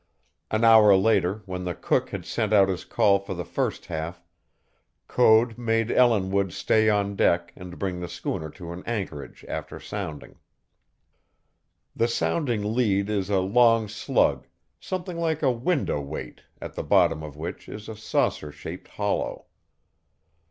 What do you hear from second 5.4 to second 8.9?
made Ellinwood stay on deck and bring the schooner to an